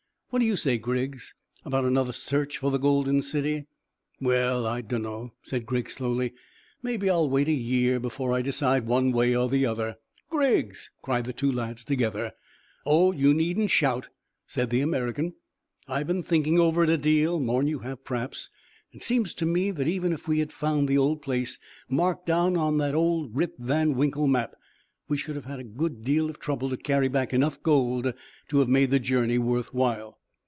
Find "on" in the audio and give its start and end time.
22.55-22.77